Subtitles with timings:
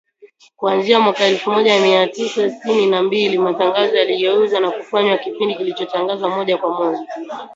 [0.55, 6.29] Kuanzia mwaka elfu moja mia tisa sitini na mbili, matangazo yaligeuzwa na kufanywa kipindi kilichotangazwa
[6.29, 7.07] moja kwa moja.